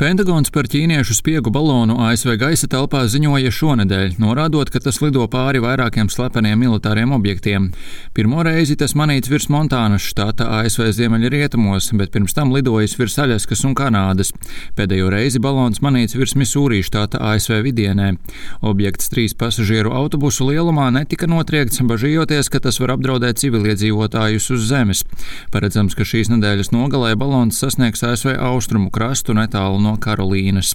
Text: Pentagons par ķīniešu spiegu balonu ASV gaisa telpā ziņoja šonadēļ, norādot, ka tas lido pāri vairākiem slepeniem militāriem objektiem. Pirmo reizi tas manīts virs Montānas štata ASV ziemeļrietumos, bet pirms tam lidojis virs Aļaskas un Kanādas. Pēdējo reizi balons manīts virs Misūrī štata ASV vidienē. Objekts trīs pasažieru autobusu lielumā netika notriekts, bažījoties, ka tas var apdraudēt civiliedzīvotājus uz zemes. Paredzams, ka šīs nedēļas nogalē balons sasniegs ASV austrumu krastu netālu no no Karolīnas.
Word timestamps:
Pentagons 0.00 0.48
par 0.48 0.64
ķīniešu 0.64 1.12
spiegu 1.12 1.50
balonu 1.52 1.98
ASV 2.00 2.38
gaisa 2.40 2.64
telpā 2.72 3.02
ziņoja 3.12 3.50
šonadēļ, 3.52 4.14
norādot, 4.22 4.70
ka 4.72 4.80
tas 4.80 4.96
lido 5.02 5.26
pāri 5.28 5.60
vairākiem 5.60 6.08
slepeniem 6.08 6.56
militāriem 6.56 7.10
objektiem. 7.12 7.66
Pirmo 8.16 8.40
reizi 8.40 8.78
tas 8.80 8.94
manīts 8.96 9.28
virs 9.28 9.50
Montānas 9.52 10.06
štata 10.08 10.46
ASV 10.62 10.86
ziemeļrietumos, 10.96 11.90
bet 12.00 12.14
pirms 12.14 12.32
tam 12.32 12.54
lidojis 12.54 12.96
virs 12.96 13.18
Aļaskas 13.20 13.66
un 13.68 13.74
Kanādas. 13.76 14.32
Pēdējo 14.78 15.10
reizi 15.12 15.42
balons 15.44 15.82
manīts 15.84 16.16
virs 16.16 16.32
Misūrī 16.32 16.80
štata 16.80 17.20
ASV 17.34 17.60
vidienē. 17.68 18.14
Objekts 18.72 19.12
trīs 19.12 19.36
pasažieru 19.36 19.92
autobusu 20.00 20.48
lielumā 20.48 20.88
netika 20.96 21.28
notriekts, 21.28 21.84
bažījoties, 21.84 22.48
ka 22.48 22.62
tas 22.64 22.80
var 22.80 22.94
apdraudēt 22.96 23.44
civiliedzīvotājus 23.44 24.48
uz 24.56 24.64
zemes. 24.72 25.04
Paredzams, 25.52 25.92
ka 25.92 26.08
šīs 26.08 26.32
nedēļas 26.32 26.72
nogalē 26.72 27.12
balons 27.20 27.60
sasniegs 27.60 28.00
ASV 28.14 28.38
austrumu 28.48 28.88
krastu 28.88 29.36
netālu 29.36 29.76
no 29.76 29.89
no 29.90 29.98
Karolīnas. 29.98 30.68